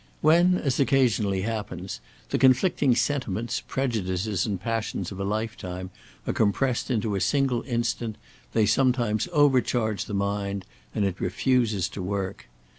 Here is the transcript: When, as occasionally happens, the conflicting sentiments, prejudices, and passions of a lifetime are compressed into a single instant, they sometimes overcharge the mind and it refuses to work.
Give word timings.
When, 0.21 0.57
as 0.57 0.79
occasionally 0.79 1.41
happens, 1.43 2.01
the 2.29 2.39
conflicting 2.39 2.95
sentiments, 2.95 3.61
prejudices, 3.67 4.47
and 4.47 4.59
passions 4.59 5.11
of 5.11 5.19
a 5.19 5.23
lifetime 5.23 5.91
are 6.25 6.33
compressed 6.33 6.89
into 6.89 7.13
a 7.13 7.21
single 7.21 7.61
instant, 7.67 8.15
they 8.53 8.65
sometimes 8.65 9.27
overcharge 9.31 10.05
the 10.05 10.15
mind 10.15 10.65
and 10.95 11.05
it 11.05 11.21
refuses 11.21 11.87
to 11.89 12.01
work. 12.01 12.47